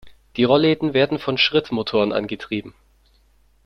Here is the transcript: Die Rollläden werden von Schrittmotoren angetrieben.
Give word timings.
Die 0.35 0.45
Rollläden 0.45 0.95
werden 0.95 1.19
von 1.19 1.37
Schrittmotoren 1.37 2.11
angetrieben. 2.11 2.73